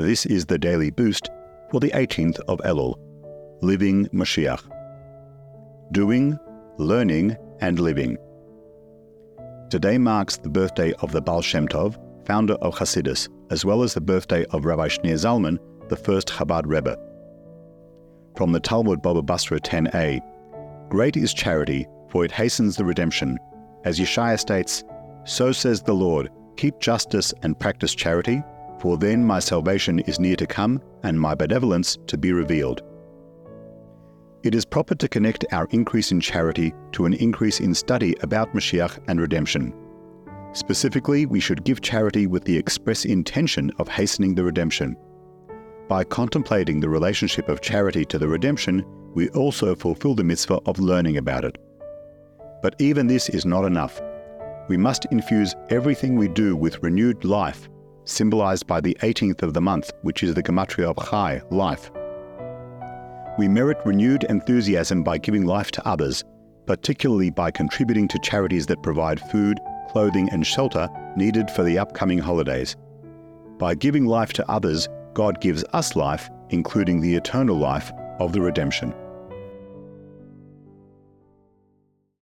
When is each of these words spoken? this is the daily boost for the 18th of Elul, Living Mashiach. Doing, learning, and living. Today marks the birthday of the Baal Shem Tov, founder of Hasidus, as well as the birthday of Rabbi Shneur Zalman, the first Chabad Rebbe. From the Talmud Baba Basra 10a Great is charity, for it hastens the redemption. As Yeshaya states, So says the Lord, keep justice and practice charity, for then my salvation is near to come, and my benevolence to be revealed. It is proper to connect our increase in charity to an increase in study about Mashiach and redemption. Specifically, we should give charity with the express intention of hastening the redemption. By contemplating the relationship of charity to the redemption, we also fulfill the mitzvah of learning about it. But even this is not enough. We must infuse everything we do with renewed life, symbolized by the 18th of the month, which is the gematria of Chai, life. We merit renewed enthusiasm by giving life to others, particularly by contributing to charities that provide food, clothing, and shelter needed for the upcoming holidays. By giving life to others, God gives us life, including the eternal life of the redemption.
this 0.00 0.26
is 0.26 0.46
the 0.46 0.58
daily 0.58 0.90
boost 0.90 1.30
for 1.70 1.80
the 1.80 1.90
18th 1.90 2.40
of 2.48 2.58
Elul, 2.60 2.94
Living 3.62 4.06
Mashiach. 4.08 4.62
Doing, 5.92 6.38
learning, 6.78 7.36
and 7.60 7.78
living. 7.78 8.16
Today 9.70 9.98
marks 9.98 10.36
the 10.36 10.48
birthday 10.48 10.92
of 11.00 11.12
the 11.12 11.20
Baal 11.20 11.42
Shem 11.42 11.68
Tov, 11.68 11.98
founder 12.26 12.54
of 12.54 12.74
Hasidus, 12.74 13.28
as 13.50 13.64
well 13.64 13.82
as 13.82 13.94
the 13.94 14.00
birthday 14.00 14.44
of 14.50 14.64
Rabbi 14.64 14.88
Shneur 14.88 15.14
Zalman, 15.14 15.58
the 15.88 15.96
first 15.96 16.28
Chabad 16.28 16.62
Rebbe. 16.66 16.96
From 18.36 18.52
the 18.52 18.60
Talmud 18.60 19.02
Baba 19.02 19.22
Basra 19.22 19.60
10a 19.60 20.20
Great 20.88 21.16
is 21.16 21.34
charity, 21.34 21.86
for 22.08 22.24
it 22.24 22.30
hastens 22.30 22.76
the 22.76 22.84
redemption. 22.84 23.38
As 23.84 23.98
Yeshaya 23.98 24.38
states, 24.38 24.84
So 25.24 25.52
says 25.52 25.82
the 25.82 25.94
Lord, 25.94 26.30
keep 26.56 26.78
justice 26.78 27.34
and 27.42 27.58
practice 27.58 27.94
charity, 27.94 28.42
for 28.80 28.96
then 28.96 29.24
my 29.24 29.38
salvation 29.38 29.98
is 30.00 30.20
near 30.20 30.36
to 30.36 30.46
come, 30.46 30.80
and 31.02 31.20
my 31.20 31.34
benevolence 31.34 31.98
to 32.06 32.16
be 32.16 32.32
revealed. 32.32 32.82
It 34.44 34.54
is 34.54 34.64
proper 34.64 34.94
to 34.94 35.08
connect 35.08 35.44
our 35.52 35.66
increase 35.70 36.12
in 36.12 36.20
charity 36.20 36.72
to 36.92 37.06
an 37.06 37.14
increase 37.14 37.60
in 37.60 37.74
study 37.74 38.14
about 38.20 38.54
Mashiach 38.54 38.98
and 39.08 39.20
redemption. 39.20 39.74
Specifically, 40.52 41.26
we 41.26 41.40
should 41.40 41.64
give 41.64 41.80
charity 41.80 42.26
with 42.26 42.44
the 42.44 42.56
express 42.56 43.04
intention 43.04 43.70
of 43.78 43.88
hastening 43.88 44.34
the 44.34 44.44
redemption. 44.44 44.96
By 45.88 46.04
contemplating 46.04 46.80
the 46.80 46.88
relationship 46.88 47.48
of 47.48 47.60
charity 47.60 48.04
to 48.06 48.18
the 48.18 48.28
redemption, 48.28 48.84
we 49.14 49.28
also 49.30 49.74
fulfill 49.74 50.14
the 50.14 50.24
mitzvah 50.24 50.60
of 50.66 50.78
learning 50.78 51.16
about 51.16 51.44
it. 51.44 51.58
But 52.62 52.76
even 52.78 53.06
this 53.06 53.28
is 53.28 53.44
not 53.44 53.64
enough. 53.64 54.00
We 54.68 54.76
must 54.76 55.06
infuse 55.10 55.54
everything 55.70 56.16
we 56.16 56.28
do 56.28 56.54
with 56.54 56.82
renewed 56.82 57.24
life, 57.24 57.68
symbolized 58.08 58.66
by 58.66 58.80
the 58.80 58.96
18th 59.02 59.42
of 59.42 59.54
the 59.54 59.60
month, 59.60 59.92
which 60.02 60.22
is 60.22 60.34
the 60.34 60.42
gematria 60.42 60.90
of 60.90 61.08
Chai, 61.08 61.42
life. 61.50 61.90
We 63.38 63.48
merit 63.48 63.78
renewed 63.84 64.24
enthusiasm 64.24 65.02
by 65.04 65.18
giving 65.18 65.46
life 65.46 65.70
to 65.72 65.86
others, 65.86 66.24
particularly 66.66 67.30
by 67.30 67.50
contributing 67.50 68.08
to 68.08 68.18
charities 68.18 68.66
that 68.66 68.82
provide 68.82 69.20
food, 69.20 69.58
clothing, 69.88 70.28
and 70.30 70.46
shelter 70.46 70.88
needed 71.16 71.50
for 71.50 71.62
the 71.62 71.78
upcoming 71.78 72.18
holidays. 72.18 72.76
By 73.58 73.74
giving 73.74 74.06
life 74.06 74.32
to 74.34 74.50
others, 74.50 74.88
God 75.14 75.40
gives 75.40 75.64
us 75.72 75.96
life, 75.96 76.28
including 76.50 77.00
the 77.00 77.14
eternal 77.14 77.56
life 77.56 77.90
of 78.18 78.32
the 78.32 78.40
redemption. 78.40 78.94